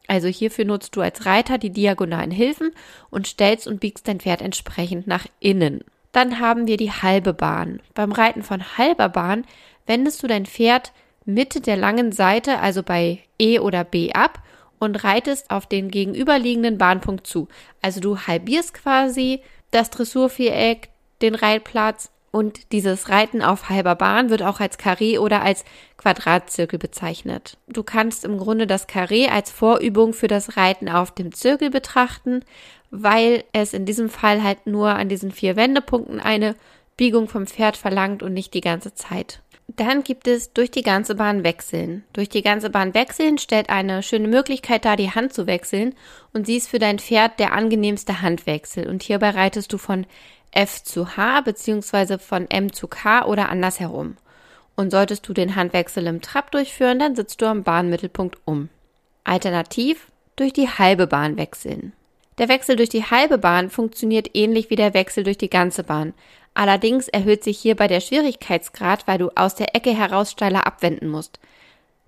Also 0.09 0.27
hierfür 0.27 0.65
nutzt 0.65 0.97
du 0.97 1.01
als 1.01 1.27
Reiter 1.27 1.59
die 1.59 1.71
diagonalen 1.71 2.33
Hilfen 2.33 2.73
und 3.11 3.29
stellst 3.29 3.69
und 3.69 3.81
biegst 3.81 4.09
dein 4.09 4.21
Pferd 4.21 4.43
entsprechend 4.43 5.07
nach 5.07 5.27
innen. 5.39 5.85
Dann 6.13 6.39
haben 6.39 6.67
wir 6.67 6.77
die 6.77 6.93
halbe 6.93 7.33
Bahn. 7.33 7.81
Beim 7.95 8.13
Reiten 8.13 8.43
von 8.43 8.77
halber 8.79 9.09
Bahn 9.09 9.45
wendest 9.87 10.23
du 10.23 10.27
dein 10.27 10.47
Pferd 10.47 10.93
Mitte 11.25 11.61
der 11.61 11.77
langen 11.77 12.13
Seite, 12.13 12.59
also 12.59 12.83
bei 12.83 13.21
E 13.39 13.59
oder 13.59 13.85
B 13.85 14.13
ab 14.13 14.43
und 14.79 15.05
reitest 15.05 15.51
auf 15.51 15.67
den 15.67 15.91
gegenüberliegenden 15.91 16.79
Bahnpunkt 16.79 17.27
zu. 17.27 17.49
Also 17.81 18.01
du 18.01 18.19
halbierst 18.19 18.75
quasi 18.75 19.41
das 19.71 19.91
Dressurviereck, 19.91 20.91
den 21.23 21.35
Reitplatz 21.35 22.12
und 22.33 22.73
dieses 22.73 23.11
Reiten 23.11 23.43
auf 23.43 23.69
halber 23.69 23.95
Bahn 23.95 24.31
wird 24.31 24.43
auch 24.43 24.59
als 24.59 24.79
Karree 24.79 25.19
oder 25.19 25.43
als 25.43 25.65
Quadratzirkel 25.99 26.79
bezeichnet. 26.79 27.59
Du 27.69 27.83
kannst 27.85 28.25
im 28.25 28.39
Grunde 28.39 28.67
das 28.67 28.87
Karree 28.87 29.29
als 29.29 29.51
Vorübung 29.51 30.15
für 30.15 30.29
das 30.29 30.57
Reiten 30.57 30.89
auf 30.89 31.13
dem 31.13 31.33
Zirkel 31.33 31.71
betrachten, 31.71 32.41
weil 32.91 33.45
es 33.53 33.75
in 33.75 33.85
diesem 33.85 34.09
Fall 34.09 34.43
halt 34.43 34.67
nur 34.67 34.89
an 34.89 35.09
diesen 35.11 35.31
vier 35.31 35.57
Wendepunkten 35.57 36.21
eine 36.21 36.57
Biegung 36.97 37.29
vom 37.29 37.47
Pferd 37.47 37.77
verlangt 37.77 38.23
und 38.23 38.33
nicht 38.33 38.55
die 38.55 38.61
ganze 38.63 38.95
Zeit. 38.95 39.43
Dann 39.69 40.03
gibt 40.03 40.27
es 40.27 40.53
durch 40.53 40.71
die 40.71 40.83
ganze 40.83 41.15
Bahn 41.15 41.45
wechseln. 41.45 42.05
Durch 42.13 42.29
die 42.29 42.43
ganze 42.43 42.69
Bahn 42.69 42.95
wechseln 42.95 43.39
stellt 43.39 43.71
eine 43.71 44.03
schöne 44.03 44.29
Möglichkeit 44.29 44.85
dar, 44.85 44.97
die 44.97 45.11
Hand 45.11 45.33
zu 45.33 45.47
wechseln 45.47 45.95
und 46.33 46.47
sie 46.47 46.57
ist 46.57 46.69
für 46.69 46.79
dein 46.79 46.99
Pferd 46.99 47.39
der 47.39 47.53
angenehmste 47.53 48.23
Handwechsel 48.23 48.89
und 48.89 49.03
hierbei 49.03 49.31
reitest 49.31 49.73
du 49.73 49.79
von 49.79 50.07
F 50.53 50.83
zu 50.83 51.17
H 51.17 51.41
beziehungsweise 51.41 52.19
von 52.19 52.49
M 52.51 52.73
zu 52.73 52.87
K 52.87 53.25
oder 53.25 53.49
andersherum. 53.49 54.17
Und 54.77 54.91
solltest 54.91 55.29
du 55.29 55.35
den 55.35 55.57
Handwechsel 55.57 56.07
im 56.07 56.21
Trab 56.23 56.51
durchführen, 56.51 56.99
dann 56.99 57.17
sitzt 57.17 57.43
du 57.43 57.47
am 57.47 57.63
Bahnmittelpunkt 57.63 58.39
um. 58.45 58.69
Alternativ 59.25 60.07
durch 60.37 60.53
die 60.53 60.69
halbe 60.69 61.07
Bahn 61.07 61.37
wechseln. 61.37 61.93
Der 62.39 62.49
Wechsel 62.49 62.77
durch 62.77 62.89
die 62.89 63.05
halbe 63.05 63.39
Bahn 63.39 63.71
funktioniert 63.71 64.31
ähnlich 64.35 64.71
wie 64.71 64.77
der 64.77 64.95
Wechsel 64.95 65.25
durch 65.25 65.39
die 65.39 65.51
ganze 65.51 65.85
Bahn. 65.85 66.15
Allerdings 66.55 67.09
erhöht 67.09 67.45
sich 67.45 67.59
hierbei 67.59 67.89
der 67.89 68.01
Schwierigkeitsgrad, 68.01 69.07
weil 69.07 69.19
du 69.19 69.31
aus 69.35 69.55
der 69.55 69.75
Ecke 69.75 69.95
heraus 69.95 70.31
steiler 70.31 70.67
abwenden 70.67 71.09
musst. 71.09 71.39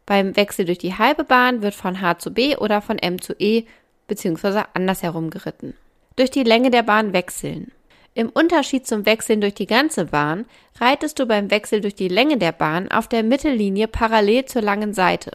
Beim 0.07 0.37
Wechsel 0.37 0.67
durch 0.67 0.79
die 0.79 0.99
halbe 0.99 1.25
Bahn 1.25 1.63
wird 1.63 1.75
von 1.75 2.01
H 2.01 2.19
zu 2.19 2.33
B 2.33 2.57
oder 2.57 2.83
von 2.83 2.99
M 2.99 3.21
zu 3.21 3.35
E 3.39 3.65
bzw. 4.07 4.65
andersherum 4.75 5.31
geritten. 5.31 5.75
Durch 6.17 6.31
die 6.31 6.45
Länge 6.45 6.71
der 6.71 6.83
Bahn 6.83 7.13
wechseln. 7.13 7.73
Im 8.17 8.29
Unterschied 8.31 8.87
zum 8.87 9.07
Wechseln 9.07 9.41
durch 9.41 9.55
die 9.55 9.67
ganze 9.67 10.05
Bahn 10.05 10.47
reitest 10.81 11.19
du 11.19 11.27
beim 11.27 11.51
Wechsel 11.51 11.81
durch 11.81 11.97
die 11.97 12.07
Länge 12.07 12.39
der 12.39 12.53
Bahn 12.53 12.89
auf 12.89 13.09
der 13.09 13.25
Mittellinie 13.25 13.89
parallel 13.89 14.45
zur 14.45 14.63
langen 14.63 14.95
Seite. 14.95 15.33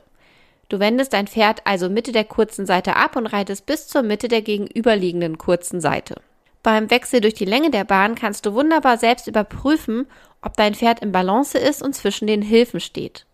Du 0.70 0.80
wendest 0.80 1.12
dein 1.12 1.28
Pferd 1.28 1.62
also 1.66 1.90
Mitte 1.90 2.14
der 2.14 2.24
kurzen 2.24 2.66
Seite 2.66 2.96
ab 2.96 3.18
und 3.18 3.28
reitest 3.28 3.66
bis 3.66 3.90
zur 3.90 4.02
Mitte 4.02 4.30
der 4.30 4.42
gegenüberliegenden 4.42 5.38
kurzen 5.38 5.82
Seite. 5.82 6.22
Beim 6.64 6.90
Wechsel 6.90 7.20
durch 7.20 7.34
die 7.34 7.46
Länge 7.46 7.70
der 7.70 7.84
Bahn 7.84 8.16
kannst 8.16 8.46
du 8.46 8.54
wunderbar 8.54 8.98
selbst 8.98 9.28
überprüfen, 9.28 10.08
ob 10.42 10.56
dein 10.56 10.74
Pferd 10.74 11.02
im 11.02 11.12
Balance 11.12 11.58
ist 11.58 11.82
und 11.82 11.96
zwischen 11.96 12.28
den 12.28 12.42
Hilfen 12.42 12.80
steht. 12.80 13.26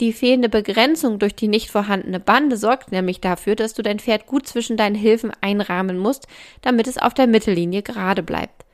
Die 0.00 0.14
fehlende 0.14 0.48
Begrenzung 0.48 1.18
durch 1.18 1.34
die 1.34 1.48
nicht 1.48 1.70
vorhandene 1.70 2.20
Bande 2.20 2.56
sorgt 2.56 2.90
nämlich 2.90 3.20
dafür, 3.20 3.54
dass 3.54 3.74
du 3.74 3.82
dein 3.82 3.98
Pferd 3.98 4.26
gut 4.26 4.46
zwischen 4.46 4.78
deinen 4.78 4.94
Hilfen 4.94 5.32
einrahmen 5.42 5.98
musst, 5.98 6.26
damit 6.62 6.86
es 6.86 6.96
auf 6.96 7.12
der 7.12 7.26
Mittellinie 7.26 7.82
gerade 7.82 8.22
bleibt. 8.22 8.64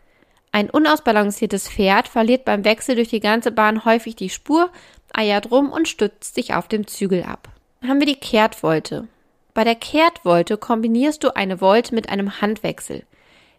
Ein 0.55 0.71
unausbalanciertes 0.71 1.69
Pferd 1.69 2.07
verliert 2.07 2.45
beim 2.45 2.65
Wechsel 2.65 2.95
durch 2.95 3.09
die 3.09 3.19
ganze 3.19 3.51
Bahn 3.51 3.85
häufig 3.85 4.15
die 4.15 4.31
Spur, 4.31 4.71
eiert 5.13 5.51
rum 5.51 5.73
und 5.73 5.89
stützt 5.89 6.37
sich 6.37 6.55
auf 6.55 6.69
dem 6.69 6.87
Zügel 6.87 7.25
ab. 7.25 7.49
Dann 7.81 7.91
haben 7.91 7.99
wir 7.99 8.07
die 8.07 8.15
Kehrtwolte. 8.15 9.09
Bei 9.53 9.65
der 9.65 9.75
Kehrtwolte 9.75 10.57
kombinierst 10.57 11.25
du 11.25 11.35
eine 11.35 11.61
Wolte 11.61 11.93
mit 11.93 12.09
einem 12.09 12.41
Handwechsel. 12.41 13.03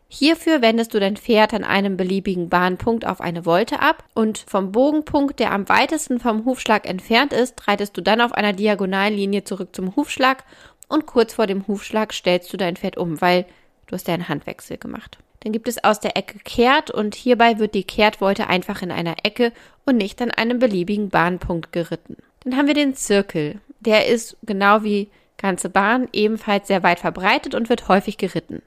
Hierfür 0.08 0.62
wendest 0.62 0.94
du 0.94 1.02
dein 1.02 1.18
Pferd 1.18 1.54
an 1.54 1.66
einem 1.66 1.98
beliebigen 1.98 2.48
Bahnpunkt 2.48 3.06
auf 3.06 3.20
eine 3.20 3.46
Wolte 3.46 3.82
ab 3.82 4.06
und 4.14 4.38
vom 4.38 4.72
Bogenpunkt, 4.72 5.42
der 5.42 5.52
am 5.52 5.68
weitesten 5.68 6.22
vom 6.22 6.46
Hufschlag 6.46 6.88
entfernt 6.88 7.34
ist, 7.34 7.68
reitest 7.68 7.98
du 7.98 8.02
dann 8.02 8.22
auf 8.22 8.32
einer 8.32 8.54
diagonalen 8.54 9.16
Linie 9.16 9.44
zurück 9.44 9.76
zum 9.76 9.98
Hufschlag 9.98 10.46
und 10.88 11.08
kurz 11.08 11.34
vor 11.34 11.46
dem 11.46 11.68
Hufschlag 11.68 12.14
stellst 12.14 12.54
du 12.54 12.56
dein 12.56 12.78
Pferd 12.78 12.96
um, 12.96 13.20
weil 13.20 13.44
du 13.88 13.96
hast 13.96 14.08
ja 14.08 14.14
einen 14.14 14.30
Handwechsel 14.30 14.78
gemacht. 14.78 15.18
Dann 15.46 15.52
gibt 15.54 15.68
es 15.68 15.84
aus 15.84 16.00
der 16.00 16.18
Ecke 16.18 16.40
Kehrt 16.40 16.90
und 16.90 17.14
hierbei 17.14 17.60
wird 17.60 17.76
die 17.76 17.84
Kehrtwolte 17.84 18.48
einfach 18.48 18.82
in 18.82 18.92
einer 18.92 19.18
Ecke 19.22 19.52
und 19.86 19.96
nicht 19.96 20.20
an 20.20 20.32
einem 20.32 20.58
beliebigen 20.58 21.10
Bahnpunkt 21.10 21.72
geritten. 21.72 22.18
Dann 22.44 22.58
haben 22.58 22.66
wir 22.66 22.74
den 22.74 22.96
Zirkel. 22.96 23.60
Der 23.80 24.08
ist 24.08 24.38
genau 24.42 24.82
wie 24.82 25.08
ganze 25.38 25.70
Bahn 25.70 26.08
ebenfalls 26.14 26.68
sehr 26.68 26.82
weit 26.82 26.98
verbreitet 26.98 27.54
und 27.54 27.70
wird 27.70 27.88
häufig 27.88 28.18
geritten. 28.18 28.64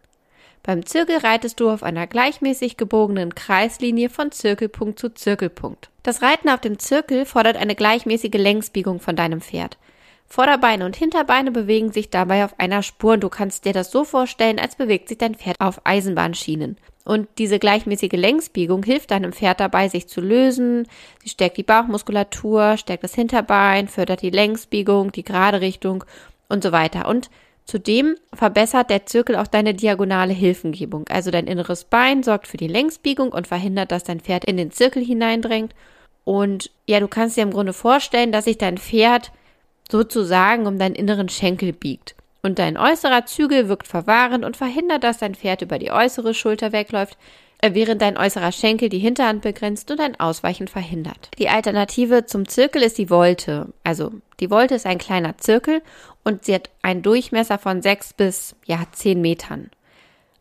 Beim 0.63 0.87
Zirkel 0.87 1.17
reitest 1.17 1.59
du 1.59 1.69
auf 1.69 1.83
einer 1.83 2.07
gleichmäßig 2.07 2.77
gebogenen 2.77 3.35
Kreislinie 3.35 4.09
von 4.09 4.31
Zirkelpunkt 4.31 5.01
zu 5.01 5.09
Zirkelpunkt. 5.13 5.91
Das 6.05 6.23
Reiten 6.23 6.49
auf 6.49 6.61
dem 6.61 6.79
Zirkel 6.79 7.27
fordert 7.27 7.57
eine 7.57 7.75
gleichmäßige 7.75 8.35
Längsbiegung 8.35 9.01
von 9.01 9.17
deinem 9.17 9.41
Pferd. 9.41 9.79
Vorderbeine 10.29 10.85
und 10.85 10.95
Hinterbeine 10.95 11.51
bewegen 11.51 11.91
sich 11.91 12.11
dabei 12.11 12.45
auf 12.45 12.59
einer 12.59 12.83
Spur 12.83 13.15
und 13.15 13.25
du 13.25 13.31
kannst 13.31 13.65
dir 13.65 13.73
das 13.73 13.91
so 13.91 14.05
vorstellen, 14.05 14.59
als 14.59 14.77
bewegt 14.77 15.09
sich 15.09 15.19
dein 15.19 15.35
Pferd 15.35 15.57
auf 15.59 15.81
Eisenbahnschienen. 15.85 16.77
Und 17.05 17.29
diese 17.39 17.59
gleichmäßige 17.59 18.13
Längsbiegung 18.13 18.83
hilft 18.83 19.11
deinem 19.11 19.33
Pferd 19.33 19.61
dabei, 19.61 19.89
sich 19.89 20.09
zu 20.09 20.21
lösen. 20.21 20.87
Sie 21.23 21.31
stärkt 21.31 21.57
die 21.57 21.63
Bauchmuskulatur, 21.63 22.77
stärkt 22.77 23.05
das 23.05 23.15
Hinterbein, 23.15 23.89
fördert 23.89 24.21
die 24.21 24.29
Längsbiegung, 24.29 25.13
die 25.13 25.25
gerade 25.25 25.63
Richtung 25.63 26.05
und 26.49 26.63
so 26.63 26.73
weiter. 26.73 27.09
Und 27.09 27.31
Zudem 27.69 28.17
verbessert 28.33 28.89
der 28.89 29.05
Zirkel 29.05 29.37
auch 29.37 29.47
deine 29.47 29.75
diagonale 29.75 30.33
Hilfengebung. 30.33 31.07
Also 31.11 31.31
dein 31.31 31.47
inneres 31.47 31.85
Bein 31.85 32.23
sorgt 32.23 32.47
für 32.47 32.57
die 32.57 32.67
Längsbiegung 32.67 33.31
und 33.31 33.47
verhindert, 33.47 33.93
dass 33.93 34.05
dein 34.05 34.21
Pferd 34.21 34.47
in 34.47 34.57
den 34.57 34.71
Zirkel 34.71 35.05
hineindrängt. 35.05 35.75
Und 36.25 36.71
ja, 36.87 36.99
du 36.99 37.09
kannst 37.09 37.37
dir 37.37 37.43
im 37.43 37.51
Grunde 37.51 37.75
vorstellen, 37.75 38.33
dass 38.33 38.47
sich 38.47 38.57
dein 38.57 38.79
Pferd 38.79 39.33
sozusagen 39.91 40.67
um 40.67 40.79
deinen 40.79 40.95
inneren 40.95 41.29
Schenkel 41.29 41.73
biegt. 41.73 42.15
Und 42.43 42.59
dein 42.59 42.77
äußerer 42.77 43.27
Zügel 43.27 43.69
wirkt 43.69 43.89
verwahrend 43.89 44.45
und 44.45 44.57
verhindert, 44.57 45.05
dass 45.05 45.19
dein 45.19 45.35
Pferd 45.35 45.63
über 45.63 45.79
die 45.79 45.91
äußere 45.91 46.35
Schulter 46.35 46.73
wegläuft, 46.73 47.17
äh, 47.61 47.75
während 47.75 48.01
dein 48.01 48.17
äußerer 48.17 48.53
Schenkel 48.53 48.89
die 48.89 49.01
Hinterhand 49.01 49.43
begrenzt 49.43 49.91
und 49.91 50.01
ein 50.01 50.19
Ausweichen 50.21 50.69
verhindert. 50.69 51.31
Die 51.39 51.49
Alternative 51.49 52.27
zum 52.27 52.47
Zirkel 52.47 52.83
ist 52.83 52.99
die 52.99 53.11
Wolte. 53.11 53.73
Also 53.83 54.13
die 54.39 54.51
Wolte 54.51 54.77
ist 54.77 54.87
ein 54.87 54.99
kleiner 54.99 55.37
Zirkel 55.39 55.83
und 56.23 56.45
sie 56.45 56.55
hat 56.55 56.71
einen 56.83 57.03
Durchmesser 57.03 57.59
von 57.59 57.83
sechs 57.83 58.13
bis 58.13 58.55
ja 58.67 58.79
zehn 58.93 59.21
Metern. 59.21 59.71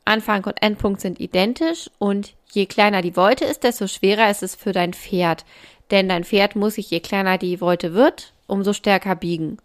Anfang 0.06 0.46
und 0.46 0.62
Endpunkt 0.62 1.02
sind 1.02 1.20
identisch 1.20 1.90
und 1.98 2.34
je 2.52 2.66
kleiner 2.66 3.02
die 3.02 3.18
Wolte 3.18 3.46
ist, 3.46 3.64
desto 3.64 3.88
schwerer 3.88 4.30
ist 4.30 4.44
es 4.44 4.56
für 4.56 4.72
dein 4.72 4.94
Pferd. 4.94 5.44
Denn 5.92 6.08
dein 6.08 6.24
Pferd 6.24 6.56
muss 6.56 6.76
sich, 6.76 6.90
je 6.92 7.00
kleiner 7.00 7.38
die 7.38 7.60
Wolte 7.60 7.94
wird, 7.94 8.34
umso 8.48 8.74
stärker 8.74 9.16
biegen. 9.16 9.58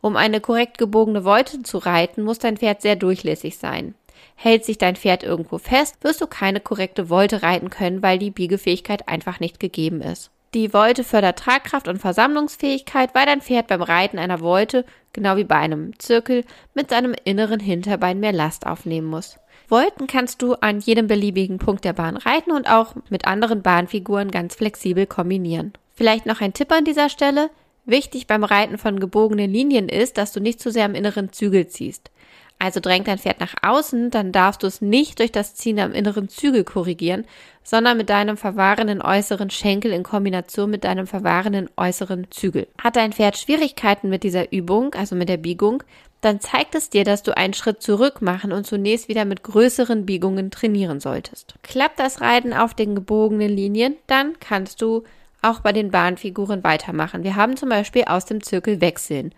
Um 0.00 0.16
eine 0.16 0.40
korrekt 0.40 0.78
gebogene 0.78 1.24
Wolte 1.24 1.62
zu 1.62 1.78
reiten, 1.78 2.22
muss 2.22 2.38
dein 2.38 2.56
Pferd 2.56 2.82
sehr 2.82 2.96
durchlässig 2.96 3.58
sein. 3.58 3.94
Hält 4.36 4.64
sich 4.64 4.78
dein 4.78 4.96
Pferd 4.96 5.24
irgendwo 5.24 5.58
fest, 5.58 5.96
wirst 6.02 6.20
du 6.20 6.26
keine 6.26 6.60
korrekte 6.60 7.10
Wolte 7.10 7.42
reiten 7.42 7.70
können, 7.70 8.02
weil 8.02 8.18
die 8.18 8.30
Biegefähigkeit 8.30 9.08
einfach 9.08 9.40
nicht 9.40 9.58
gegeben 9.58 10.00
ist. 10.00 10.30
Die 10.54 10.72
Wolte 10.72 11.04
fördert 11.04 11.38
Tragkraft 11.38 11.88
und 11.88 11.98
Versammlungsfähigkeit, 11.98 13.14
weil 13.14 13.26
dein 13.26 13.42
Pferd 13.42 13.66
beim 13.66 13.82
Reiten 13.82 14.18
einer 14.18 14.40
Wolte, 14.40 14.86
genau 15.12 15.36
wie 15.36 15.44
bei 15.44 15.56
einem 15.56 15.98
Zirkel, 15.98 16.44
mit 16.72 16.88
seinem 16.88 17.14
inneren 17.24 17.60
Hinterbein 17.60 18.18
mehr 18.18 18.32
Last 18.32 18.66
aufnehmen 18.66 19.08
muss. 19.08 19.38
Wolten 19.68 20.06
kannst 20.06 20.40
du 20.40 20.54
an 20.54 20.80
jedem 20.80 21.06
beliebigen 21.06 21.58
Punkt 21.58 21.84
der 21.84 21.92
Bahn 21.92 22.16
reiten 22.16 22.52
und 22.52 22.70
auch 22.70 22.94
mit 23.10 23.26
anderen 23.26 23.60
Bahnfiguren 23.60 24.30
ganz 24.30 24.54
flexibel 24.54 25.04
kombinieren. 25.06 25.74
Vielleicht 25.94 26.24
noch 26.24 26.40
ein 26.40 26.54
Tipp 26.54 26.72
an 26.72 26.84
dieser 26.84 27.10
Stelle. 27.10 27.50
Wichtig 27.88 28.26
beim 28.26 28.44
Reiten 28.44 28.76
von 28.76 29.00
gebogenen 29.00 29.50
Linien 29.50 29.88
ist, 29.88 30.18
dass 30.18 30.32
du 30.32 30.40
nicht 30.40 30.60
zu 30.60 30.70
sehr 30.70 30.84
am 30.84 30.94
inneren 30.94 31.32
Zügel 31.32 31.68
ziehst. 31.68 32.10
Also 32.58 32.80
drängt 32.80 33.08
dein 33.08 33.18
Pferd 33.18 33.40
nach 33.40 33.54
außen, 33.62 34.10
dann 34.10 34.30
darfst 34.30 34.62
du 34.62 34.66
es 34.66 34.82
nicht 34.82 35.20
durch 35.20 35.32
das 35.32 35.54
Ziehen 35.54 35.80
am 35.80 35.92
inneren 35.92 36.28
Zügel 36.28 36.64
korrigieren, 36.64 37.24
sondern 37.62 37.96
mit 37.96 38.10
deinem 38.10 38.36
verwahrenden 38.36 39.00
äußeren 39.00 39.48
Schenkel 39.48 39.92
in 39.92 40.02
Kombination 40.02 40.68
mit 40.68 40.84
deinem 40.84 41.06
verwahrenden 41.06 41.70
äußeren 41.78 42.26
Zügel. 42.30 42.66
Hat 42.78 42.96
dein 42.96 43.14
Pferd 43.14 43.38
Schwierigkeiten 43.38 44.10
mit 44.10 44.22
dieser 44.22 44.52
Übung, 44.52 44.92
also 44.92 45.16
mit 45.16 45.30
der 45.30 45.38
Biegung, 45.38 45.82
dann 46.20 46.40
zeigt 46.40 46.74
es 46.74 46.90
dir, 46.90 47.04
dass 47.04 47.22
du 47.22 47.34
einen 47.34 47.54
Schritt 47.54 47.80
zurück 47.80 48.20
machen 48.20 48.52
und 48.52 48.66
zunächst 48.66 49.08
wieder 49.08 49.24
mit 49.24 49.42
größeren 49.44 50.04
Biegungen 50.04 50.50
trainieren 50.50 51.00
solltest. 51.00 51.54
Klappt 51.62 51.98
das 51.98 52.20
Reiten 52.20 52.52
auf 52.52 52.74
den 52.74 52.94
gebogenen 52.94 53.50
Linien, 53.50 53.96
dann 54.08 54.38
kannst 54.40 54.82
du 54.82 55.04
auch 55.42 55.60
bei 55.60 55.72
den 55.72 55.90
Bahnfiguren 55.90 56.64
weitermachen. 56.64 57.22
Wir 57.22 57.36
haben 57.36 57.56
zum 57.56 57.68
Beispiel 57.68 58.04
aus 58.04 58.24
dem 58.24 58.42
Zirkel 58.42 58.80
wechseln. 58.80 59.34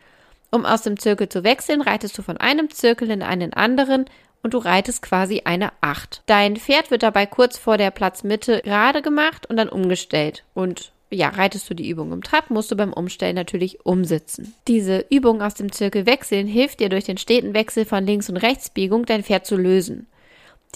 Um 0.51 0.67
aus 0.67 0.83
dem 0.83 0.99
Zirkel 0.99 1.29
zu 1.29 1.45
wechseln, 1.45 1.81
reitest 1.81 2.19
du 2.19 2.23
von 2.23 2.37
einem 2.37 2.71
Zirkel 2.71 3.11
in 3.11 3.23
einen 3.23 3.53
anderen 3.53 4.07
und 4.43 4.55
du 4.55 4.59
reitest 4.59 5.03
quasi 5.03 5.43
eine 5.45 5.73
Acht. 5.81 6.23
Dein 6.27 6.57
Pferd 6.57 6.91
wird 6.91 7.03
dabei 7.03 7.27
kurz 7.27 7.59
vor 7.59 7.77
der 7.77 7.91
Platzmitte 7.91 8.63
gerade 8.65 9.03
gemacht 9.03 9.47
und 9.47 9.57
dann 9.57 9.69
umgestellt. 9.69 10.45
Und 10.55 10.93
ja, 11.11 11.29
reitest 11.29 11.69
du 11.69 11.75
die 11.75 11.89
Übung 11.89 12.13
im 12.13 12.23
Trab, 12.23 12.51
musst 12.51 12.71
du 12.71 12.77
beim 12.77 12.93
Umstellen 12.93 13.35
natürlich 13.35 13.85
umsitzen. 13.85 14.55
Diese 14.69 15.05
Übung 15.11 15.43
aus 15.43 15.55
dem 15.55 15.73
Zirkel 15.73 16.07
wechseln 16.07 16.47
hilft 16.47 16.81
dir 16.81 16.89
durch 16.89 17.05
den 17.05 17.19
steten 17.19 17.53
Wechsel 17.53 17.85
von 17.85 18.07
Links- 18.07 18.31
und 18.31 18.37
Rechtsbiegung 18.37 19.07
dein 19.07 19.25
Pferd 19.25 19.45
zu 19.45 19.57
lösen. 19.57 20.07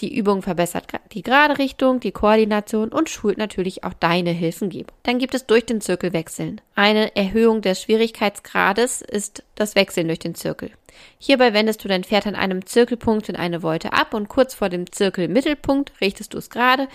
Die 0.01 0.17
Übung 0.17 0.43
verbessert 0.43 0.87
die 1.13 1.23
gerade 1.23 1.59
Richtung, 1.59 2.01
die 2.01 2.11
Koordination 2.11 2.89
und 2.89 3.09
schult 3.09 3.39
natürlich 3.39 3.85
auch 3.85 3.93
deine 3.95 4.31
Hilfengebung. 4.31 4.97
Dann 5.05 5.19
gibt 5.19 5.35
es 5.35 5.47
durch 5.47 5.67
den 5.67 5.81
Zirkel 5.81 6.13
wechseln. 6.13 6.61
Eine 6.75 7.15
Erhöhung 7.15 7.63
des 7.63 7.83
Schwierigkeitsgrades 7.83 9.03
ist 9.03 9.45
das 9.55 9.77
Wechseln 9.77 10.09
durch 10.09 10.19
den 10.19 10.35
Zirkel. 10.35 10.71
Hierbei 11.19 11.55
wendest 11.55 11.85
du 11.85 11.89
dein 11.89 12.05
Pferd 12.05 12.27
an 12.27 12.35
einem 12.35 12.67
Zirkelpunkt 12.67 13.29
in 13.29 13.37
eine 13.37 13.63
Wolte 13.63 13.93
ab 13.93 14.15
und 14.15 14.29
kurz 14.29 14.55
vor 14.55 14.69
dem 14.69 14.91
Zirkelmittelpunkt 14.91 15.93
richtest 16.01 16.35
du 16.35 16.39
es 16.39 16.51
gerade, 16.51 16.89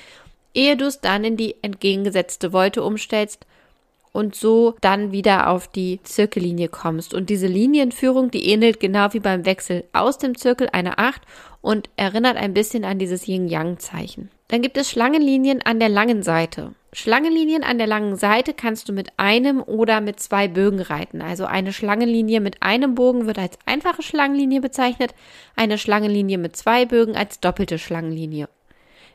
ehe 0.53 0.75
du 0.75 0.86
es 0.86 1.00
dann 1.00 1.24
in 1.24 1.38
die 1.38 1.56
entgegengesetzte 1.62 2.51
Wolte 2.53 2.84
umstellst 2.84 3.46
und 4.11 4.35
so 4.35 4.75
dann 4.81 5.11
wieder 5.11 5.49
auf 5.49 5.67
die 5.67 5.99
Zirkellinie 6.03 6.67
kommst. 6.67 7.13
Und 7.13 7.29
diese 7.29 7.47
Linienführung, 7.47 8.31
die 8.31 8.49
ähnelt 8.49 8.79
genau 8.79 9.13
wie 9.13 9.19
beim 9.19 9.45
Wechsel 9.45 9.83
aus 9.93 10.17
dem 10.17 10.37
Zirkel 10.37 10.69
eine 10.71 10.97
Acht 10.97 11.21
und 11.61 11.89
erinnert 11.95 12.37
ein 12.37 12.53
bisschen 12.53 12.85
an 12.85 12.99
dieses 12.99 13.27
Yin-Yang-Zeichen. 13.27 14.29
Dann 14.47 14.61
gibt 14.61 14.77
es 14.77 14.89
Schlangenlinien 14.89 15.61
an 15.63 15.79
der 15.79 15.89
langen 15.89 16.23
Seite. 16.23 16.73
Schlangenlinien 16.91 17.63
an 17.63 17.77
der 17.77 17.85
langen 17.85 18.15
Seite 18.15 18.53
kannst 18.53 18.89
du 18.89 18.93
mit 18.93 19.11
einem 19.17 19.61
oder 19.61 20.01
mit 20.01 20.19
zwei 20.19 20.47
Bögen 20.47 20.79
reiten. 20.79 21.21
Also 21.21 21.45
eine 21.45 21.71
Schlangenlinie 21.71 22.39
mit 22.39 22.63
einem 22.63 22.95
Bogen 22.95 23.27
wird 23.27 23.37
als 23.37 23.59
einfache 23.67 24.01
Schlangenlinie 24.01 24.59
bezeichnet, 24.59 25.13
eine 25.55 25.77
Schlangenlinie 25.77 26.39
mit 26.39 26.55
zwei 26.55 26.85
Bögen 26.85 27.15
als 27.15 27.39
doppelte 27.39 27.77
Schlangenlinie. 27.77 28.49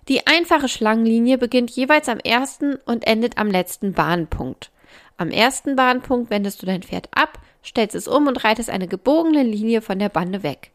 Die 0.08 0.26
einfache 0.26 0.68
Schlangenlinie 0.68 1.38
beginnt 1.38 1.70
jeweils 1.70 2.08
am 2.08 2.18
ersten 2.18 2.76
und 2.86 3.06
endet 3.06 3.38
am 3.38 3.50
letzten 3.50 3.92
Bahnpunkt. 3.92 4.70
Am 5.16 5.30
ersten 5.30 5.76
Bahnpunkt 5.76 6.30
wendest 6.30 6.60
du 6.60 6.66
dein 6.66 6.82
Pferd 6.82 7.08
ab, 7.14 7.38
stellst 7.64 7.94
es 7.94 8.08
um 8.08 8.26
und 8.26 8.42
reitest 8.44 8.70
eine 8.70 8.88
gebogene 8.88 9.42
Linie 9.42 9.80
von 9.80 9.98
der 9.98 10.08
Bande 10.08 10.42
weg. 10.42 10.72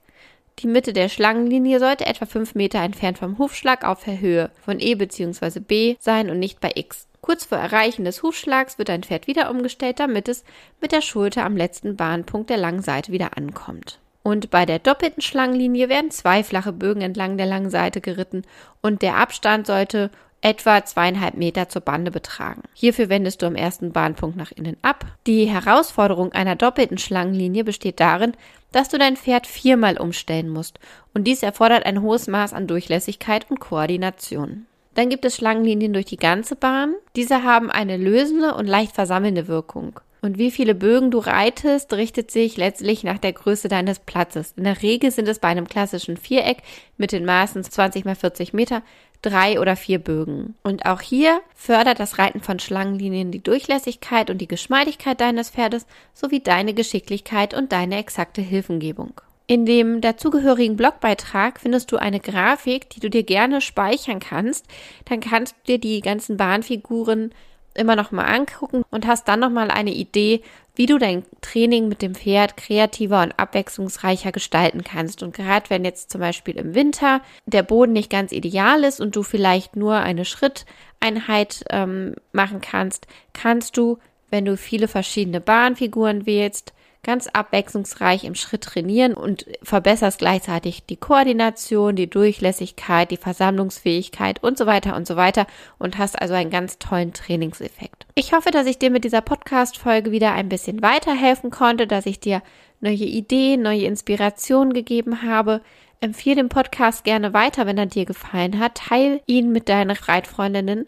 Die 0.60 0.68
Mitte 0.68 0.92
der 0.92 1.10
Schlangenlinie 1.10 1.80
sollte 1.80 2.06
etwa 2.06 2.26
5 2.26 2.56
Meter 2.56 2.80
entfernt 2.80 3.18
vom 3.18 3.38
Hufschlag 3.38 3.86
auf 3.86 4.04
der 4.04 4.20
Höhe 4.20 4.52
von 4.62 4.80
E 4.80 4.96
bzw. 4.96 5.60
B 5.60 5.96
sein 6.00 6.30
und 6.30 6.40
nicht 6.40 6.60
bei 6.60 6.72
X. 6.76 7.08
Kurz 7.22 7.46
vor 7.46 7.58
Erreichen 7.58 8.06
des 8.06 8.24
Hufschlags 8.24 8.78
wird 8.78 8.90
dein 8.90 9.04
Pferd 9.04 9.28
wieder 9.28 9.52
umgestellt, 9.52 10.00
damit 10.00 10.28
es 10.28 10.44
mit 10.82 10.92
der 10.92 11.02
Schulter 11.02 11.46
am 11.46 11.56
letzten 11.56 11.96
Bahnpunkt 11.96 12.50
der 12.50 12.58
langen 12.58 12.82
Seite 12.82 13.12
wieder 13.12 13.38
ankommt. 13.38 14.00
Und 14.24 14.50
bei 14.50 14.66
der 14.66 14.80
doppelten 14.80 15.22
Schlangenlinie 15.22 15.90
werden 15.90 16.12
zwei 16.12 16.44
flache 16.44 16.74
Bögen 16.74 17.02
entlang 17.02 17.38
der 17.38 17.46
langen 17.46 17.70
Seite 17.70 18.02
geritten 18.02 18.44
und 18.82 19.02
der 19.02 19.16
Abstand 19.16 19.66
sollte 19.66 20.12
etwa 20.42 20.84
zweieinhalb 20.86 21.36
Meter 21.36 21.70
zur 21.70 21.82
Bande 21.82 22.12
betragen. 22.12 22.64
Hierfür 22.74 23.10
wendest 23.10 23.42
du 23.42 23.46
am 23.46 23.56
ersten 23.56 23.92
Bahnpunkt 23.92 24.38
nach 24.38 24.52
innen 24.52 24.78
ab. 24.82 25.06
Die 25.28 25.46
Herausforderung 25.46 26.32
einer 26.32 26.56
doppelten 26.56 26.98
Schlangenlinie 26.98 27.64
besteht 27.64 28.00
darin, 28.00 28.34
dass 28.72 28.90
du 28.90 28.98
dein 28.98 29.18
Pferd 29.18 29.48
viermal 29.48 29.98
umstellen 29.98 30.50
musst 30.50 30.80
und 31.14 31.26
dies 31.26 31.44
erfordert 31.44 31.86
ein 31.86 32.02
hohes 32.02 32.28
Maß 32.28 32.54
an 32.54 32.68
Durchlässigkeit 32.68 33.50
und 33.50 33.60
Koordination. 33.60 34.66
Dann 34.96 35.10
gibt 35.10 35.26
es 35.26 35.36
Schlangenlinien 35.36 35.94
durch 35.94 36.06
die 36.06 36.18
ganze 36.18 36.56
Bahn. 36.56 36.96
Diese 37.16 37.44
haben 37.44 37.70
eine 37.72 37.98
lösende 37.98 38.56
und 38.56 38.68
leicht 38.68 38.94
versammelnde 38.94 39.48
Wirkung. 39.48 40.00
Und 40.22 40.38
wie 40.38 40.52
viele 40.52 40.76
Bögen 40.76 41.12
du 41.12 41.20
reitest, 41.20 41.94
richtet 41.94 42.30
sich 42.30 42.58
letztlich 42.58 43.06
nach 43.06 43.20
der 43.20 43.32
Größe 43.32 43.70
deines 43.70 44.00
Platzes. 44.00 44.54
In 44.58 44.66
der 44.66 44.82
Regel 44.82 45.12
sind 45.12 45.30
es 45.30 45.40
bei 45.40 45.48
einem 45.48 45.68
klassischen 45.68 46.18
Viereck 46.18 46.58
mit 46.98 47.14
den 47.14 47.24
Maßen 47.24 47.64
20 47.64 48.04
mal 48.04 48.16
40 48.16 48.52
Meter 48.52 48.82
drei 49.22 49.60
oder 49.60 49.76
vier 49.76 50.00
Bögen. 50.00 50.56
Und 50.64 50.86
auch 50.86 51.02
hier 51.02 51.42
fördert 51.56 52.00
das 52.00 52.18
Reiten 52.18 52.42
von 52.42 52.60
Schlangenlinien 52.60 53.32
die 53.32 53.44
Durchlässigkeit 53.44 54.30
und 54.30 54.40
die 54.40 54.48
Geschmeidigkeit 54.48 55.20
deines 55.20 55.50
Pferdes 55.50 55.86
sowie 56.14 56.40
deine 56.40 56.74
Geschicklichkeit 56.74 57.54
und 57.54 57.72
deine 57.72 57.98
exakte 57.98 58.42
Hilfengebung. 58.42 59.22
In 59.48 59.66
dem 59.66 60.00
dazugehörigen 60.00 60.76
Blogbeitrag 60.76 61.60
findest 61.60 61.92
du 61.92 61.98
eine 61.98 62.20
Grafik, 62.20 62.88
die 62.92 63.00
du 63.00 63.10
dir 63.10 63.24
gerne 63.24 63.62
speichern 63.62 64.20
kannst. 64.20 64.68
Dann 65.06 65.22
kannst 65.22 65.56
du 65.56 65.72
dir 65.72 65.80
die 65.80 66.02
ganzen 66.02 66.38
Bahnfiguren 66.38 67.34
immer 67.80 67.96
noch 67.96 68.12
mal 68.12 68.26
angucken 68.26 68.84
und 68.92 69.08
hast 69.08 69.28
dann 69.28 69.40
noch 69.40 69.50
mal 69.50 69.72
eine 69.72 69.94
Idee, 69.94 70.42
wie 70.76 70.86
du 70.86 70.98
dein 70.98 71.24
Training 71.42 71.90
mit 71.90 72.02
dem 72.02 72.16
Pferd 72.16 72.56
kreativer 72.56 73.22
und 73.22 73.38
abwechslungsreicher 73.38 74.32
gestalten 74.32 74.84
kannst. 74.84 75.24
Und 75.24 75.36
gerade 75.36 75.70
wenn 75.70 75.84
jetzt 75.84 76.10
zum 76.10 76.22
Beispiel 76.22 76.58
im 76.58 76.76
Winter 76.76 77.22
der 77.46 77.64
Boden 77.64 77.94
nicht 77.94 78.10
ganz 78.10 78.32
ideal 78.32 78.84
ist 78.84 79.02
und 79.02 79.16
du 79.16 79.24
vielleicht 79.24 79.76
nur 79.76 79.96
eine 79.96 80.24
Schritteinheit 80.24 81.66
ähm, 81.70 82.16
machen 82.32 82.62
kannst, 82.62 83.08
kannst 83.34 83.76
du, 83.76 83.98
wenn 84.30 84.46
du 84.46 84.56
viele 84.56 84.88
verschiedene 84.88 85.42
Bahnfiguren 85.42 86.26
wählst, 86.26 86.74
ganz 87.04 87.28
abwechslungsreich 87.28 88.26
im 88.26 88.36
Schritt 88.36 88.64
trainieren 88.64 89.14
und 89.14 89.46
verbesserst 89.64 90.20
gleichzeitig 90.20 90.86
die 90.86 90.98
Koordination, 90.98 91.96
die 91.96 92.10
Durchlässigkeit, 92.10 93.10
die 93.12 93.18
Versammlungsfähigkeit 93.18 94.44
und 94.44 94.58
so 94.58 94.66
weiter 94.66 94.96
und 94.96 95.08
so 95.08 95.16
weiter 95.16 95.48
und 95.78 95.98
hast 95.98 96.22
also 96.22 96.34
einen 96.34 96.50
ganz 96.50 96.78
tollen 96.78 97.14
Trainingseffekt. 97.14 98.06
Ich 98.16 98.34
hoffe, 98.34 98.52
dass 98.52 98.68
ich 98.68 98.80
dir 98.80 98.90
mit 98.90 99.06
dieser 99.06 99.22
Podcast-Folge 99.22 100.12
wieder 100.12 100.34
ein 100.34 100.50
bisschen 100.50 100.82
weiterhelfen 100.82 101.52
konnte, 101.52 101.88
dass 101.88 102.06
ich 102.06 102.20
dir 102.20 102.42
neue 102.82 102.96
Ideen, 102.96 103.62
neue 103.62 103.84
Inspirationen 103.84 104.74
gegeben 104.74 105.22
habe. 105.22 105.62
Empfehle 106.02 106.38
den 106.38 106.50
Podcast 106.50 107.04
gerne 107.04 107.34
weiter, 107.34 107.66
wenn 107.66 107.78
er 107.78 107.86
dir 107.86 108.06
gefallen 108.06 108.60
hat. 108.60 108.76
Teil 108.76 109.22
ihn 109.26 109.52
mit 109.52 109.70
deinen 109.70 109.92
Reitfreundinnen 109.92 110.86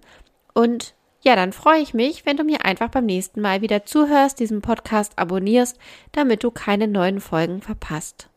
und 0.53 0.93
ja, 1.21 1.35
dann 1.35 1.53
freue 1.53 1.81
ich 1.81 1.93
mich, 1.93 2.25
wenn 2.25 2.37
du 2.37 2.43
mir 2.43 2.65
einfach 2.65 2.89
beim 2.89 3.05
nächsten 3.05 3.41
Mal 3.41 3.61
wieder 3.61 3.85
zuhörst, 3.85 4.39
diesen 4.39 4.61
Podcast 4.61 5.17
abonnierst, 5.17 5.77
damit 6.11 6.43
du 6.43 6.51
keine 6.51 6.87
neuen 6.87 7.21
Folgen 7.21 7.61
verpasst. 7.61 8.27